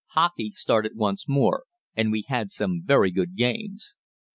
Hockey 0.15 0.49
started 0.55 0.95
once 0.95 1.29
more, 1.29 1.65
and 1.95 2.11
we 2.11 2.23
had 2.27 2.49
some 2.49 2.81
very 2.83 3.11
good 3.11 3.35
games. 3.35 3.97